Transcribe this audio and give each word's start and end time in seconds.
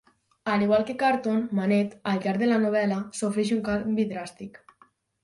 A 0.51 0.53
l'igual 0.59 0.85
que 0.85 0.93
Carton, 1.01 1.43
Manette, 1.59 1.99
al 2.11 2.21
llarg 2.23 2.41
de 2.45 2.47
la 2.49 2.57
novel·la, 2.63 2.97
sofreix 3.19 3.53
un 3.57 3.61
canvi 3.69 4.07
dràstic. 4.15 4.59